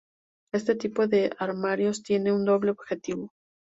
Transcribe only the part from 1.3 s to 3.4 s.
armarios tienen un doble objetivo.